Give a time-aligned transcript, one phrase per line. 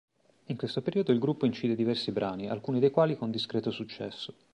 [0.45, 4.33] In questo periodo il gruppo incide diversi brani alcuni dei quali con discreto successo.